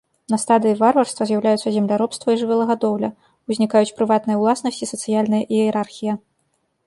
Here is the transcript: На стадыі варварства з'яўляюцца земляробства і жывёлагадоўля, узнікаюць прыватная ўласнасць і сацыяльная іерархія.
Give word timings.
На 0.33 0.37
стадыі 0.43 0.77
варварства 0.83 1.25
з'яўляюцца 1.31 1.73
земляробства 1.75 2.27
і 2.35 2.39
жывёлагадоўля, 2.41 3.09
узнікаюць 3.53 3.95
прыватная 3.99 4.37
ўласнасць 4.45 4.81
і 4.87 4.91
сацыяльная 4.95 5.43
іерархія. 5.59 6.13